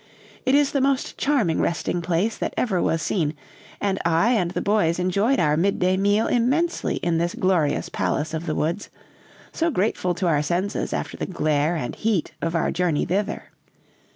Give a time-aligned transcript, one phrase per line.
[0.47, 3.35] It is the most charming resting place that ever was seen,
[3.79, 8.47] and I and the boys enjoyed our midday meal immensely in this glorious palace of
[8.47, 8.89] the woods,
[9.51, 13.51] so grateful to our senses after the glare and heat of our journey thither.